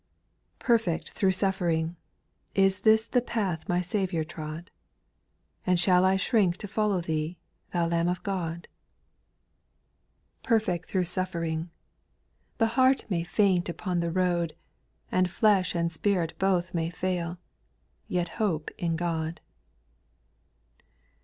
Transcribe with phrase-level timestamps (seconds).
[0.57, 1.95] PERFECT through suffering
[2.57, 4.71] I Is this the X path My Saviour trod?
[5.63, 7.37] And shall I shrink to follow Thee,
[7.71, 8.67] Thou Lamb of God?
[9.35, 11.69] / 2*i Perfect through suffering!
[12.57, 14.55] The heart may faint Upon the road.
[15.11, 15.17] 400 SPIRITUAL SONGS.
[15.19, 17.37] And flesh and spirit both may fail;—
[18.07, 19.39] Yet hope in God.